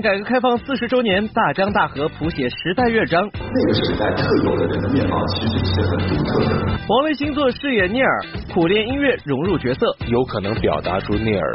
[0.00, 3.28] 改革开放四十周年，大江大河谱写时代乐章。
[3.32, 6.78] 那个时代特有的人的面貌，其实是很独特的。
[6.88, 11.54] 王雷星座饰演聂耳，苦练音乐融入角色，有可能表达出聂耳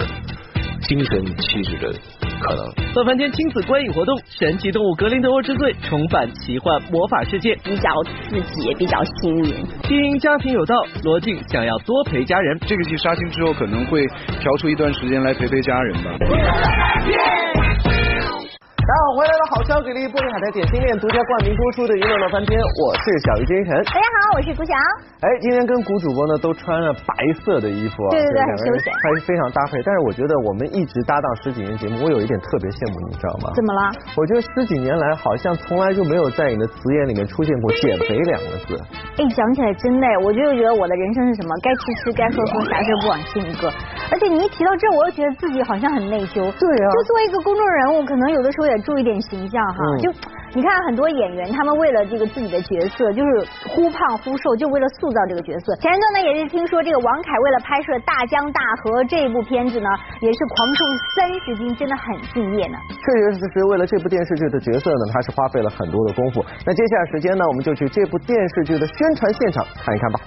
[0.87, 1.93] 精神气质的
[2.41, 2.65] 可能。
[2.95, 9.65] 乐翻天亲子观影活动，神奇动物格林德沃之罪重返奇幻魔法世界，比较刺激，也比较新颖。
[9.83, 12.59] 经营家庭有道，罗晋想要多陪家人。
[12.67, 14.05] 这个戏杀青之后，可能会
[14.39, 16.11] 调出一段时间来陪陪家人吧。
[18.85, 19.00] Ciao.
[19.11, 23.75] 大家好，欢迎来了好消给力玻璃海苔点心面独家冠名播出的娱乐乐翻天，我是小鱼金晨。
[23.83, 24.71] 大家好，我是古翔。
[25.19, 27.11] 哎，今天跟古主播呢都穿了白
[27.43, 29.83] 色的衣服，对对对，很休闲，还是非常搭配。
[29.83, 33.51] 但是我觉得我们一直搭档十几年节目，我有一点特别羡慕，你知道吗？
[33.51, 33.91] 怎么了？
[34.15, 38.79] 我觉得十几年来好像从来就没有在你的词眼里面出现过减肥两个字。
[39.19, 41.51] 哎，想起来真的，我就觉得我的人生是什么？
[41.59, 43.67] 该吃吃，该喝喝，啥事不往心里搁。
[44.07, 46.39] 而且你一提到这，我又觉得自己好像很内疚。
[46.55, 46.85] 对啊。
[46.95, 49.79] 就作为一个公众人物，可能有的时候也注意点形象哈。
[49.99, 50.11] 就
[50.53, 55.75] 你看很多演员，他们为了这个自己的角色，就是忽胖忽瘦，就为了塑造这个角色。
[55.77, 60.83] 前一段呢，也是听说这个王凯为了拍摄《大江大河》这部片子呢，也是狂瘦
[61.15, 62.77] 三十斤，真的很敬业呢。
[62.91, 66.43] 确实是为了这部电视剧的角色呢，他是花费了很多的功夫。
[66.65, 70.19] 那接下来时间呢，我们就去这部电视剧的宣传现场看一看吧。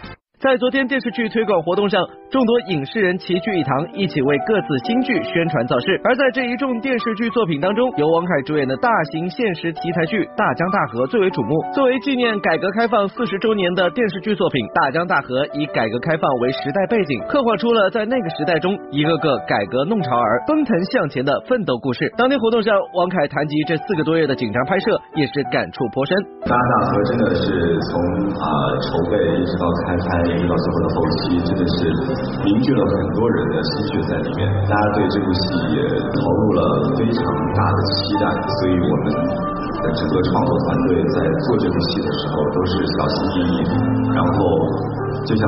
[0.45, 5.99] 在昨天电视剧推广活动上，众多影视人齐聚一堂，一起为各自新剧宣传造势。
[6.05, 11.57] 而在这一众电视剧作品当中，由王凯主演的大型现实题材剧《大江大河》最为瞩目。
[11.73, 22.13] 作为纪念改革开放四十周年的电视剧作品，《大江大河》以改革开放为时代背景，刻画出了在那个时代中一个个改革弄潮儿奔腾向前的奋斗故事。
[22.21, 26.13] 当天活动上，王凯谈及这四个多月的紧张拍摄，也是感触颇深。
[26.45, 27.97] 大江大河真的是从
[28.37, 28.45] 啊
[28.85, 30.34] 筹备一直到开拍。
[30.35, 31.87] 演绎到最后的后期，真的是
[32.43, 34.43] 凝聚了很多人的心血在里面。
[34.67, 35.79] 大家对这部戏也
[36.11, 36.61] 投入了
[36.99, 37.23] 非常
[37.55, 38.25] 大的期待，
[38.59, 39.15] 所以我们
[39.79, 43.59] 的整个创作团队在做这部戏的时候都是小心翼翼。
[44.11, 44.39] 然后，
[45.23, 45.43] 就像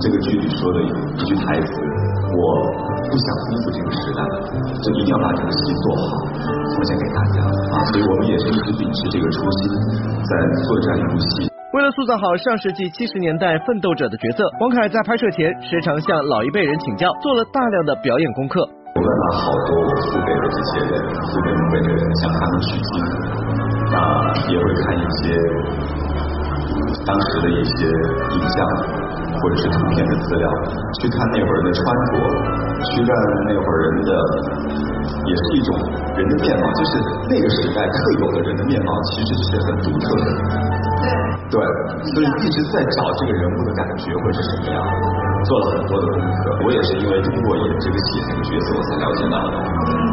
[0.00, 0.88] 这个剧里说的一
[1.28, 1.72] 句台词
[2.32, 2.40] ：“我
[3.04, 4.20] 不想辜负这个时代，
[4.80, 6.24] 就一定要把这个戏做好，
[6.72, 7.44] 奉献给大家。”
[7.76, 9.76] 啊，所以我们也是一直秉持这个初心，
[10.24, 10.32] 在
[10.64, 11.51] 做这样一部戏。
[11.92, 18.64] 塑造好上世纪七十年代奋斗者的角色，王凯在拍摄前时常向老一辈人请教，做了大量的表演功课。
[18.64, 20.92] 我问了好多我父辈的这些人，
[21.28, 22.90] 父辈母辈的人，向他们取经，
[23.92, 23.96] 那
[24.48, 25.36] 也会看一些
[27.04, 28.56] 当时的一些影像
[29.36, 30.48] 或者是图片的资料，
[31.00, 32.16] 去看那会儿的穿着，
[32.88, 33.12] 去看
[33.48, 34.10] 那会儿人的，
[35.28, 35.76] 也是一种
[36.16, 36.92] 人的面貌，就是
[37.28, 40.71] 那个时代特有的人的面貌，其实是很独特的。
[41.52, 44.80] 对，所以一直在找这个人物的感觉会是什么样，
[45.44, 46.64] 做了很多的功课。
[46.64, 49.60] 我也是因为通过演这个戏这个角色，我才了解到的。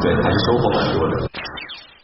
[0.04, 1.29] 对，还是收获蛮多的。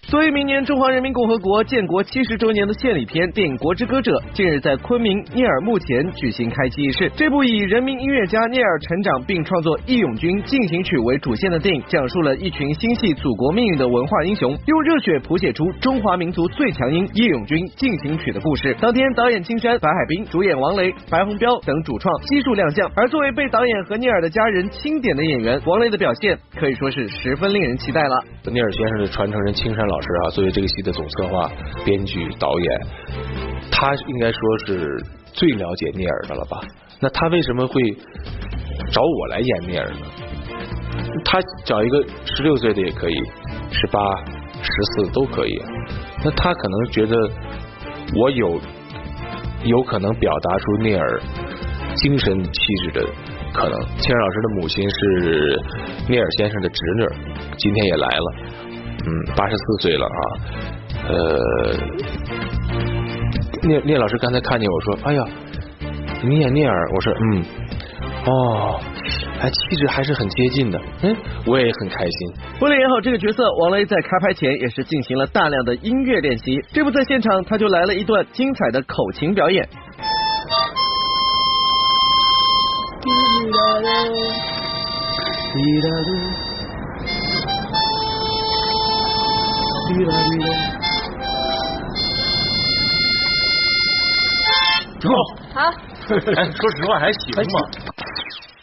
[0.08, 7.12] 作为明年中华人民共和国建国七十周年的献礼片电影《国之歌者》，近日在昆明聂耳墓前举行开机仪式。
[7.16, 18.78] 这部以人民音乐家聂耳成长并创作《义勇军进行曲》为主线的电影，讲述了一群心系祖国命运的文化英雄，用热血谱写出中华民族最强音《义勇军进行曲》的故事。
[18.80, 22.88] 当天，导演金山、白海滨主演王雷、白红彪等主创悉数亮相。
[22.96, 28.24] 而作为被导演和聂耳的家人钦点的演员，王雷的表现可以说是十分令人期待了。
[28.52, 30.02] 聂耳先生的传承人青山老。
[30.02, 31.50] 师啊，作为这个戏的总策划、
[31.84, 32.82] 编剧、导演，
[33.72, 36.62] 他应该说是最了解聂耳的了吧？
[37.00, 37.82] 那他为什么会
[38.92, 40.06] 找我来演聂耳呢？
[41.24, 43.16] 他找一个十六岁的也可以，
[43.72, 44.00] 十八、
[44.62, 45.60] 十四都可以。
[46.24, 47.16] 那他可能觉得
[48.16, 48.60] 我有
[49.64, 51.22] 有可能表达出聂耳
[51.96, 52.52] 精神气
[52.84, 53.06] 质的
[53.54, 53.80] 可能。
[53.98, 55.62] 青山老师的母亲是
[56.08, 57.08] 聂耳先生的侄女，
[57.58, 58.34] 今天也来了。
[59.08, 60.20] 嗯，八十四岁了啊，
[61.10, 61.14] 呃，
[63.68, 65.24] 聂聂老师刚才看见我说，哎呀，
[66.24, 67.46] 你演聂耳，我说嗯，
[68.26, 68.80] 哦，
[69.42, 71.16] 哎，气质还是很接近的，嗯，
[71.46, 72.34] 我也很开心。
[72.62, 76.60] 为了演好这个角色，王雷在开拍前也是进行了大量的音乐练习。
[76.74, 79.70] 这不在现场，他就来了一段精彩的口琴表演。
[95.04, 95.12] 好，
[95.54, 95.72] 好。
[96.36, 97.85] 哎， 说实话还行吧。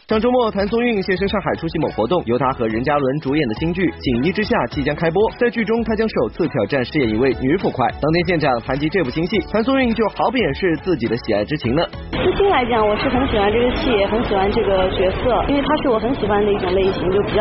[0.09, 5.31] 上周末，谭松韵现身上海出席某活动，由她和任嘉伦主演的新剧《锦衣之下》即将开播。
[5.39, 7.87] 在剧中，她将首次挑战饰演一位女捕快。
[8.03, 11.87] 当天现场谈及这部新戏，谭松韵就毫不掩饰自己的喜爱之情呢。
[12.11, 17.39] 私心来讲，我是很喜欢这个戏，也很喜欢这个角色，因为她是我很喜欢的一种类型，就比较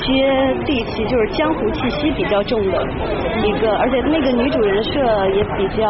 [0.00, 0.08] 接
[0.64, 2.72] 地气，就是江湖气息比较重的
[3.44, 4.96] 一个，而且那个女主人设
[5.36, 5.84] 也比较。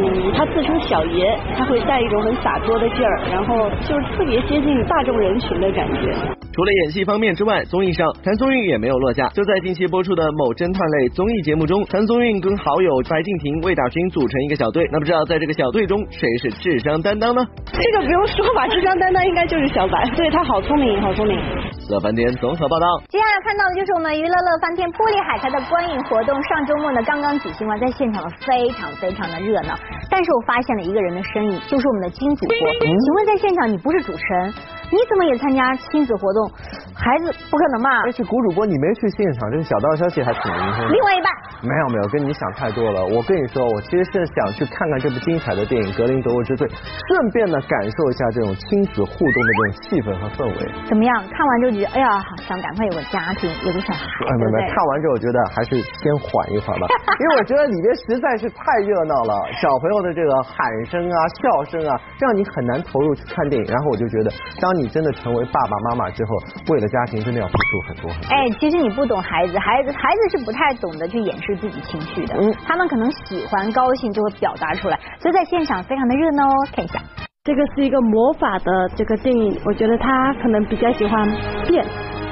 [0.00, 6.14] 嗯，他自称小爷，他会带一种很洒脱的劲儿，然后就是特别接近大众人群的感觉。
[6.52, 9.28] 除了演戏方面之外，综艺上谭松韵也没有落下。
[9.28, 14.88] 就在近期播出的某侦探类综艺节目中，谭松韵跟好友白敬亭、魏大勋组成一个小队。
[14.92, 17.44] 那不知道在这个小队中，谁是智商担当呢？
[17.66, 21.38] 这个不用说吧，智商担当应该就是小白，对他好聪明，好聪明。
[21.88, 22.86] 乐翻天综合报道。
[23.08, 29.72] 接下来看到的就是我们娱乐乐翻天玻璃海苔的观影活动，上周末呢刚刚举行完，在现场非常非常的热闹。
[30.10, 32.54] 但是我发现了一个人的身影，就是我们的金主播。
[32.84, 34.52] 请问在现场你不是主持人？
[34.88, 36.50] 你怎么也参加亲子活动？
[36.96, 37.88] 孩子不可能吧？
[38.04, 40.92] 而且古主播你没去现场，这个小道消息还挺灵通。
[40.92, 41.28] 另外一半
[41.62, 43.04] 没有没有，跟你想太多了。
[43.04, 50.88] 我跟你说，我其实是想去看看这部精彩的电影《格林德沃之罪》，顺便呢感受一下这种亲子互动的这种气氛和氛围。
[50.88, 51.14] 怎么样？
[51.30, 54.04] 看完之后觉，哎呀，想赶快有个家庭，有个小孩。
[54.38, 56.86] 没没，看完之后我觉得还是先缓一缓吧，
[57.20, 59.32] 因为我觉得里边实在是太热闹了，
[59.62, 63.66] 小朋友的这个喊声啊、笑声啊，让你很难投入去看电影。
[63.70, 64.30] 然后我就觉得，
[64.60, 66.36] 当你真的成为爸爸妈妈之后，
[66.74, 68.28] 为了家庭真的要付出很多很多。
[68.34, 72.34] 哎，其实你不懂孩子，孩子孩子是不太懂得去掩饰自己情绪的。
[72.38, 76.54] 嗯，他们可能喜欢高兴就会表达出来，所以在现场非常的热闹哦。
[76.74, 77.00] 看一下，
[77.48, 81.26] 这个是一个魔法的这个电影，我觉得他可能比较喜欢
[81.66, 81.82] 变，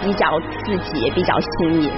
[0.05, 1.91] 比较刺激，也比较新颖。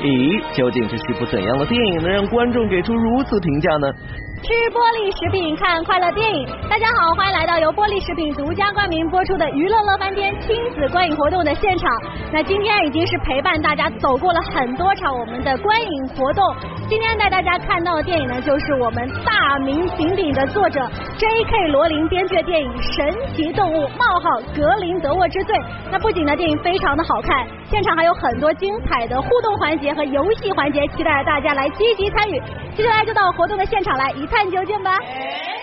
[0.00, 3.92] 咦，究竟这是一部怎样的电影，能让观众给出如此评价呢？
[4.42, 11.90] 吃玻璃食品看快乐电影，大家好，欢迎来到由玻璃食品独家冠名播出的娱乐乐翻天亲子观影活动的现场。
[12.30, 16.44] 那今天已经是陪伴大家走过了很多场我们的观影活动，
[16.86, 20.86] 今天带大家看到的电影呢，就是我们大名鼎鼎的作者
[21.16, 21.68] J.K.
[21.68, 25.56] 罗琳编剧的电影《神奇动物：冒号格林德沃之罪》。
[25.90, 32.40] 那不仅呢电影非常的好看，现场还有很多精彩的互动环节和游戏环节，期待大家来积极参与。
[32.76, 34.98] 接下来就到活动的现场来一探究竟吧。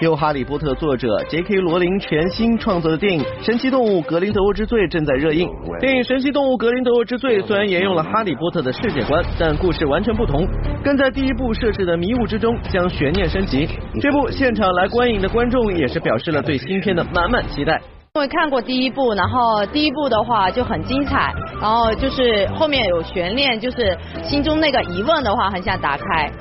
[0.01, 1.55] 由哈利波特作者 J.K.
[1.57, 5.47] 罗琳全新创作的电影《神奇动物格林德沃之罪》正在热映。
[5.79, 10.45] 电影《神奇动物格林德沃之罪》虽然沿用了哈利波特的世界观，但故事完全不同，
[10.83, 13.67] 更在第一部设置的迷雾之中将悬念升级。
[14.01, 17.79] 这部现场来观影的观众也是表示了对新片的满满期待。
[18.15, 26.31] 因为看过第一部，然后第一部的话就很精彩，然后就是后面有悬念，就是心中那个疑问的话很想打开。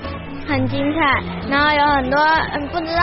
[0.46, 3.02] 很精彩，然后有很多嗯不知道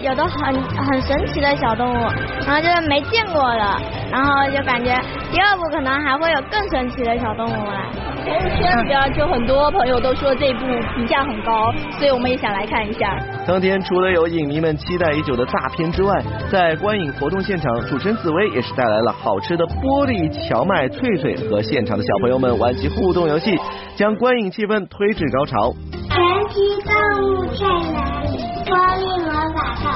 [0.00, 1.98] 有的很很神奇的小动物，
[2.46, 3.80] 然后就是没见过的，
[4.10, 4.94] 然后就感觉
[5.32, 7.82] 第二部可能还会有更神奇的小动物来。
[8.24, 13.16] 朋友圈里边就很多朋友都说这部评价很高，所以我们也想来看一下。
[13.46, 23.58] 当天除了有影迷们期待已久的大片之外，在观影活动现场，主持人紫薇也是带来了好吃的玻璃荞麦脆脆，和现场的小朋友们玩起互动游戏，
[23.96, 25.72] 将观影气氛推至高潮。
[26.18, 26.90] 神奇动
[27.22, 27.62] 物在
[27.92, 28.42] 哪里？
[28.66, 29.86] 玻璃魔法棒。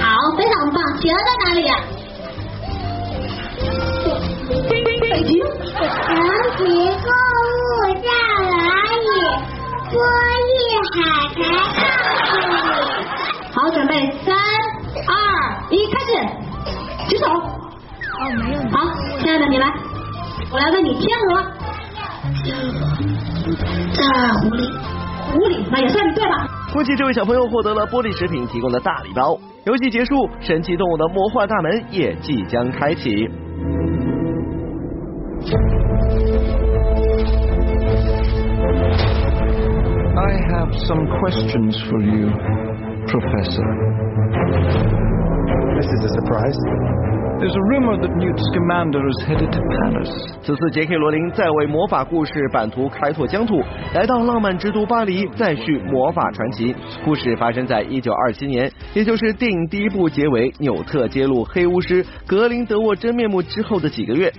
[0.00, 0.04] 好，
[0.36, 0.76] 非常棒。
[0.98, 1.72] 企鹅在哪里呀？
[5.00, 5.30] 北极。
[5.38, 5.78] 神
[6.58, 6.60] 奇
[6.98, 7.08] 动
[7.54, 8.08] 物在
[8.50, 8.52] 哪
[8.98, 9.06] 里？
[9.92, 9.94] 玻
[10.42, 10.50] 璃
[10.90, 10.92] 海
[11.36, 11.86] 苔告
[12.18, 12.52] 诉你。
[13.54, 13.92] 好，准备，
[14.24, 14.34] 三、
[15.06, 15.14] 二、
[15.70, 16.10] 一，开始。
[17.08, 17.26] 举手。
[17.28, 18.58] 哦，没有。
[18.72, 18.76] 好，
[19.20, 19.72] 亲爱的，你来。
[20.50, 21.30] 我来问你，天鹅。
[22.42, 22.72] 天鹅。
[23.94, 24.02] 在
[24.40, 24.60] 湖里。
[25.34, 26.48] 无理，那也算你对了。
[26.72, 29.38] 恭喜这位小朋友获得了玻璃食品提供的大礼包。
[29.64, 33.28] 游戏结束，神奇动物的魔幻大门也即将开启。
[40.16, 42.30] I have some questions for you,
[43.06, 43.66] Professor.
[45.76, 47.13] This is a surprise.
[47.36, 50.08] There's a rumor that Newt's commander is headed to Paris.
[50.42, 53.60] 此次杰克罗琳在为魔法故事版图开拓疆土，
[53.92, 56.74] 来到浪漫之都巴黎，再续魔法传奇。
[57.04, 64.32] 故事发生在一九二七年，也就是电影第一部结尾纽特揭露黑巫师格林德沃真面目之后的几个月。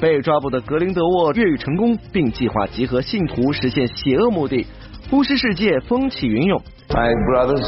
[0.00, 4.66] 被抓捕的格林德沃越狱成功，并计划集合信徒实现邪恶目的。
[5.12, 6.60] 巫师世界风起云涌。
[6.88, 7.64] My brothers,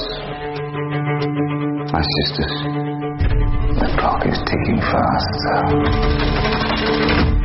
[1.92, 2.91] my sisters.
[3.98, 5.42] Clock is ticking fast.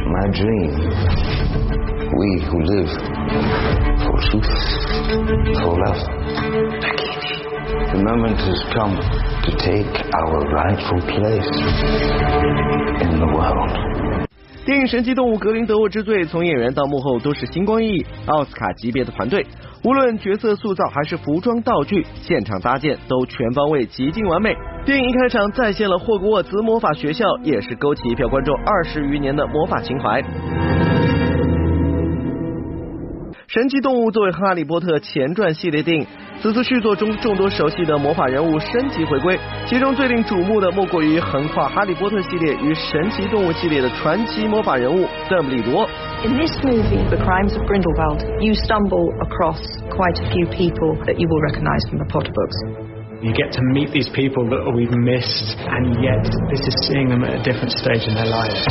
[0.08, 0.72] My dream.
[2.18, 2.92] We who live
[4.04, 4.54] for truth,
[5.62, 6.02] for love.
[7.92, 8.96] The moment has come
[9.44, 11.52] to take our rightful place
[13.02, 14.27] in the world.
[14.68, 19.48] 电影《神奇动物格林德沃之罪》从演员到幕后都是星光熠熠，奥斯卡级别的团队，
[19.86, 24.54] 无论角色塑造还是服装道具、现场搭建都全方位极尽完美。
[24.86, 30.22] 电影一开场再现了霍格沃茨魔法学校，也是勾起一票观众二十余年的魔法情怀。
[33.48, 36.08] 神奇动物作为哈利波特前传系列电影，
[36.41, 45.89] 此次续作中众多熟悉的魔法人物升级回归，其中最令瞩目的莫过于横跨哈利波特系列与神奇动物系列的传奇魔法人物邓布利多。
[46.25, 51.15] In this movie, The Crimes of Grindelwald, you stumble across quite a few people that
[51.19, 52.57] you will recognize from the Potter books.
[53.23, 57.23] You get to meet these people that we've missed, and yet this is seeing them
[57.23, 58.67] at a different stage in their lives.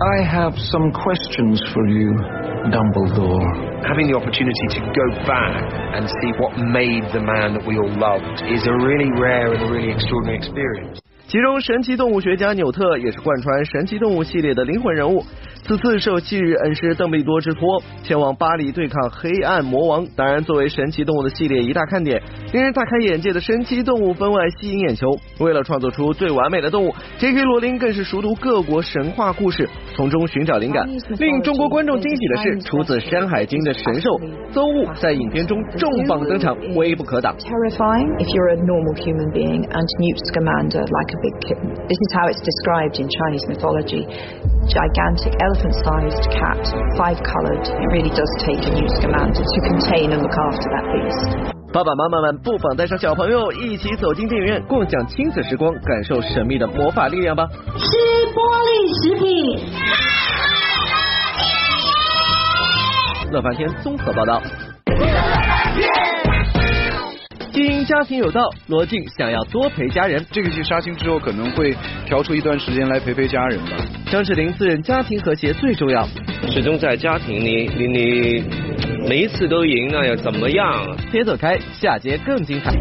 [0.00, 2.12] I have some questions for you,
[2.70, 3.84] Dumbledore.
[3.84, 5.64] Having the opportunity to go back
[5.96, 9.62] and see what made the man that we all loved is a really rare and
[9.62, 11.00] a really extraordinary experience.
[11.26, 15.24] 其中，神奇动物学家纽特也是贯穿神奇动物系列的灵魂人物。
[15.67, 20.05] 此次受昔日恩师邓布利多之托，前往巴黎对抗黑暗魔王。
[20.15, 22.21] 当然，作为神奇动物的系列一大看点，
[22.53, 25.09] 令人大开眼界的神奇动物分外吸引眼球。
[25.39, 27.41] 为了创作出最完美的动物，J.K.
[27.41, 30.87] 罗琳更是熟读各国神话故事，从中寻找灵感。
[31.17, 34.11] 令中国观众惊喜的是，出自《山海经》的神兽
[34.53, 37.35] 邹物在影片中重磅登场，威不可挡。
[37.39, 41.73] Terrifying if you're a normal human being, and Newt Scamander like a big kitten.
[41.87, 44.05] This is how it's described in Chinese mythology.
[44.65, 46.59] Gigantic elephant elephant-sized cat,
[46.99, 47.63] five-coloured.
[47.63, 51.55] It really does take a Newt Scamander to contain and look after that beast.
[51.71, 57.47] 爸爸妈妈们不妨带上小朋友一起走进电影院，共享亲子时光，感受神秘的魔法力量吧。
[57.77, 57.87] 吃
[58.33, 59.71] 玻璃食品。
[63.31, 64.41] 乐翻天综合报道。
[67.55, 70.25] 经营家庭有道，罗晋想要多陪家人。
[70.29, 71.73] 这个剧杀青之后，可能会
[72.05, 73.77] 调出一段时间来陪陪家人吧。
[74.11, 76.05] 张智霖自认家庭和谐最重要，
[76.49, 78.43] 始终在家庭里，你你
[79.07, 80.85] 每一次都赢，那要怎么样？
[81.13, 82.73] 别走开，下节更精彩。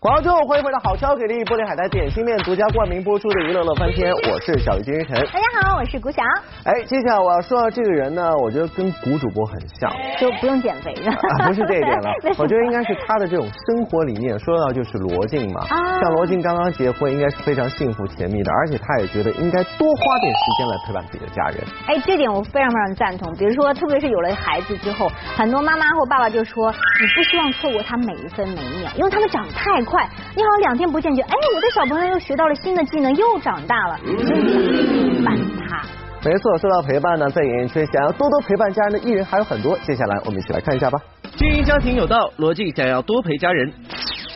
[0.00, 5.18] 广告之后，欢迎回到好超给力玻璃海苔点心面独家冠名播出的娱乐乐翻天，我是小鱼金晨。
[5.26, 6.22] 大家好，我是古晓。
[6.62, 9.90] 哎，接下来我要说到这个人呢，我觉得跟古主播很像，
[10.22, 11.10] 就不用减肥了。
[11.10, 14.38] 啊、不是这一点了， 我觉得应该是他的这种生活理念。
[14.38, 21.58] 说到就是罗晋嘛，啊、像罗晋刚刚结婚，应该是非常幸福甜蜜的，而且他也觉得应该多花点时间来陪伴自己的家人。
[21.88, 23.34] 哎，这点我非常非常赞同。
[23.34, 30.06] 比如说，特别是有了孩子之后，很多妈妈或爸爸就说，你不希望错过他每一分每一秒，因为他们长太快。
[30.36, 35.82] 你好像两天不见，就哎，我的小朋友又学到了新的技能，又长大了，所以陪伴他。
[36.24, 39.78] 没错，说到陪伴呢，在演艺圈想要多多陪伴家人的艺人还有很多。
[39.86, 40.98] 接下来我们一起来看一下吧。
[41.36, 43.72] 经营家庭有道，罗晋想要多陪家人。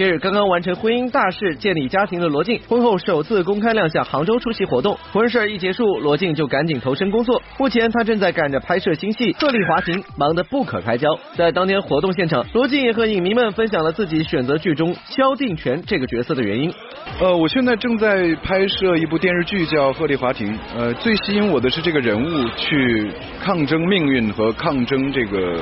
[0.02, 4.98] 近日刚刚完成婚姻大事、建立家庭的罗晋，婚后首次公开亮相杭州出席活动。
[5.12, 7.40] 婚事一结束，罗晋就赶紧投身工作。
[7.56, 11.16] 目前他正在赶着拍摄新戏《鹤唳华亭》，忙得不可开交。
[11.36, 16.74] 在当天活动现场，罗晋也和影迷们分享了自己选择剧中萧定权这个角色的原因。
[17.20, 23.08] 呃，我现在正在拍摄一部电视剧叫《鹤唳华亭》，呃，最吸引我的是这个人物去
[23.40, 25.60] 抗争命运和抗争这个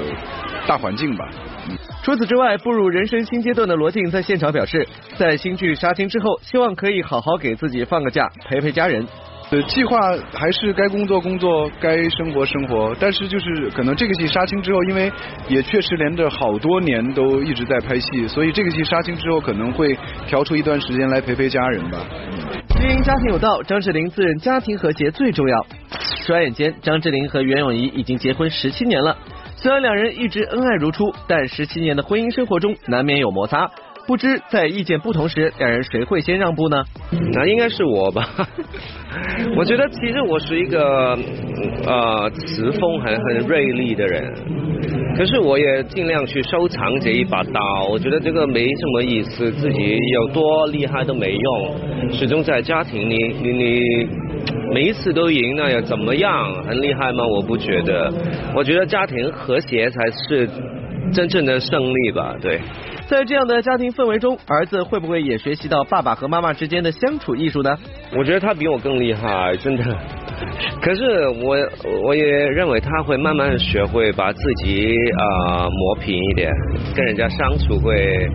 [0.67, 1.29] 大环境吧。
[2.03, 4.87] 除此之外，步入人生新阶段的罗晋在现场表示，
[5.17, 9.07] 在新剧杀青之后，希望可以好好给自己放个假，陪陪家人。
[9.53, 9.99] 呃，计划
[10.33, 15.11] 还是该工作工作，该生活生活，但是就是可能这个戏杀青之后，因为
[15.49, 19.99] 也确实连着好多年都一直在拍戏，所以这个戏杀青之后可能会
[20.29, 21.99] 调出一段时间来陪陪家人吧。
[22.69, 25.67] 经营家庭有道，张智霖自认家庭和谐最重要。
[26.27, 29.19] 转眼间，张智霖和袁咏仪已经结婚十七年了。
[29.62, 33.71] 虽然两人一直恩爱如初，但十七年的婚姻生活中难免有摩擦。
[34.07, 36.83] 不知在意见不同时，两人谁会先让步呢？
[37.35, 38.26] 那应该是我吧。
[39.55, 41.14] 我觉得其实我是一个
[41.87, 44.33] 呃词风很很锐利的人，
[45.14, 47.85] 可是我也尽量去收藏这一把刀。
[47.90, 54.30] 我觉得这个没什么意思，自己有多厉害都没用，始终在家庭里，你你。
[54.73, 56.53] 每一次都赢，那又怎么样？
[56.65, 57.27] 很厉害吗？
[57.27, 58.13] 我不觉得。
[58.55, 60.49] 我觉得家庭和谐才是
[61.13, 62.37] 真正的胜利吧。
[62.41, 62.61] 对，
[63.09, 67.77] 在这样的家庭氛围中，儿子会不会也学习到爸爸和妈妈之间的相处艺术呢？
[68.17, 69.85] 我觉得他比我更厉害，真的。
[70.81, 71.57] 可是我
[72.05, 76.51] 我也认为他会慢慢学会把自己啊、呃、磨平一点，
[76.95, 78.27] 跟人家相处会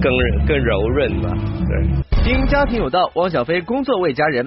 [0.00, 0.12] 更
[0.46, 1.30] 更柔润吧。
[1.66, 2.22] 对。
[2.22, 4.46] 经营家庭有道，汪小菲工作为家人。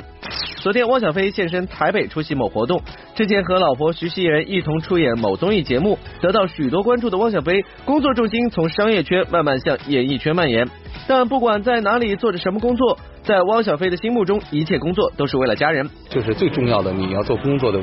[0.62, 2.82] 昨天汪小菲现身台北出席某活动，
[3.16, 10.68] 之前和老婆徐熙媛一同出演某综艺节目，得到许多关注的汪小菲，工作重心从商业圈慢慢向演艺圈蔓延。
[11.08, 15.90] 但不管在哪里做着什么工作，在汪小菲的心目中，一切工作都是为了家人。
[16.10, 17.80] 就是最重要的，你要做工作的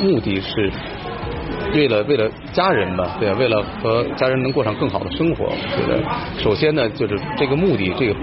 [0.00, 0.70] 目的是。
[1.74, 6.02] 为了为了家人吧，对，为了和家人能过上更好的生活，我觉得
[6.42, 8.14] 首先呢，就是这个目的，这个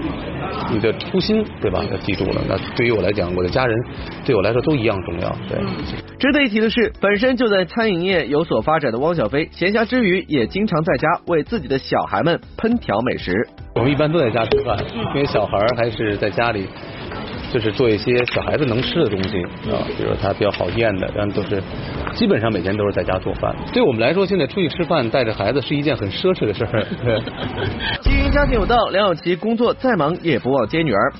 [0.70, 1.82] 你的初心，对吧？
[1.90, 2.42] 要记住了。
[2.48, 3.76] 那对于我来讲，我的家人
[4.24, 5.34] 对我来说都一样重要。
[5.48, 5.58] 对。
[6.18, 13.32] 值得一提的是，本身就在餐饮业有所发展的汪小菲，闲暇之余也经常在家为自己的小孩们烹调美食。
[13.74, 14.76] 我们一般都在家吃饭，
[15.14, 16.66] 因为小孩还是在家里。
[17.52, 21.62] 就是做一些小孩子能吃的东西啊，比如他比较好咽的，但都是
[22.14, 23.54] 基本上每天都是在家做饭。
[23.72, 26.86] 对我们来说，现在出去吃饭带着孩子是一件很奢侈的事儿。
[28.02, 31.12] 经营家庭有道，梁晓琪工作再忙也不忘接女儿。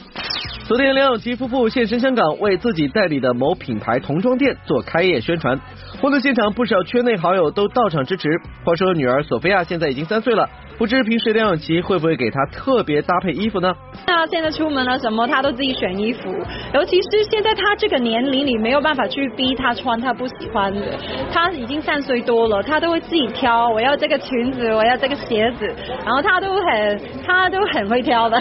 [0.69, 5.59] 昨天，梁咏琪夫妇现身香港，为自己代理的某品牌童装店做开业宣传。
[5.99, 8.29] 活动现场，不少圈内好友都到场支持。
[8.67, 10.47] 话说，女儿索菲亚现在已经三岁了。
[10.77, 13.75] 不知平时梁咏琪会不会给她特别搭配衣服呢？
[14.07, 16.29] 那现在出门了什么，她都自己选衣服。
[16.75, 20.83] 尤其是现在她这个年龄，你没有办法去逼她穿她不喜欢的。
[21.33, 25.67] 她已经三岁多了，她都会自己挑，我要这个裙子，我要这个鞋子，
[26.05, 28.39] 然后她都很，她都很会挑的。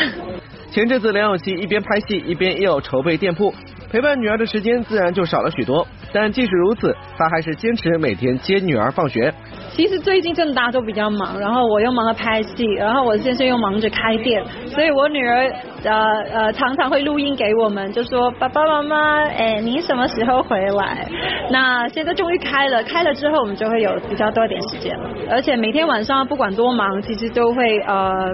[0.69, 3.53] 前阵子梁咏琪一边拍戏，一边又要筹备店铺，
[3.91, 5.87] 陪伴女儿的时间自然就少了许多。
[6.13, 9.33] 但即使如此，她还是坚持每天接女儿放学。
[9.71, 15.51] 其实最近真的大家都比较忙，然后我又忙着拍戏，然后我先生又忙着开店，所以我女儿
[15.83, 15.93] 呃
[16.33, 21.07] 呃常常会录音给我们，就说爸爸妈妈，哎，你什么时候回来？
[21.51, 28.33] 那现在终于开了，开了之后我们就会有比较多一点时间了，而且每天晚上不管多忙，其实都会呃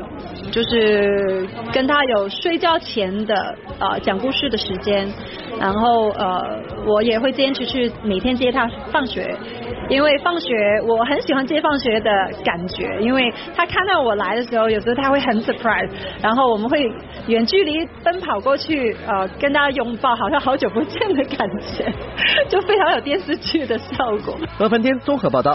[0.51, 3.35] 就是跟他有睡觉前的
[3.79, 5.05] 呃讲故事的时间，
[5.59, 6.41] 然后呃
[6.85, 9.35] 我也会坚持去每天接他放学。
[9.89, 10.55] 因为放学
[10.87, 12.09] 我很喜欢接放学的
[12.45, 15.89] 感觉，因为他看到我来的时候，有时候他会很 surprise，
[16.21, 16.89] 然后我们会
[17.27, 21.45] 远距离奔跑过去，呃，跟他拥抱，好像好久不见的感
[21.75, 21.83] 觉，
[22.47, 24.37] 就非常有电视剧的效果。
[24.57, 25.53] 何凡天综合报道。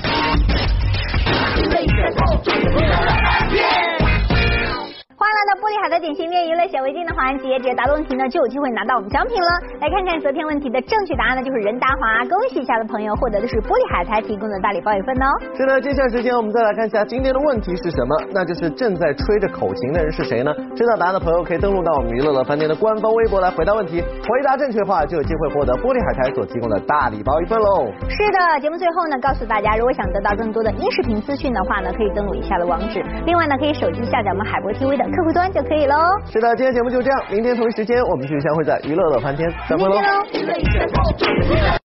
[5.29, 9.51] 欢迎来到玻璃海的点心面娱乐小围巾的环节，只要答对问题呢，就有机会拿到我们奖品了。
[9.77, 12.25] 来看看昨天问题的正确答案呢，就是任达华。
[12.25, 15.29] 恭喜一下的朋友获得的是玻璃海苔提供的大礼包一份哦。
[15.53, 20.49] 是的，接下来时间我们再来看一下今天的问题是什么，那就是正在吹着口琴的人是谁呢？
[20.73, 27.93] 知道答案的朋友可以登录到我们娱乐乐饭店的官方微博来回答问题，回答正确的话就有机会获得玻璃海苔所提供的大礼包一份喽。
[28.09, 35.97] 是的，节目最后呢，告诉大家，如果想得到更多的音视频资讯的话呢，可以登录以下的网址，另外呢，可以手机下载我们海博 TV 的客户端就可以喽。
[36.31, 39.99] 是的，今天节目就这样，明天同一时间我们继续相会在娱乐乐翻天，再会喽。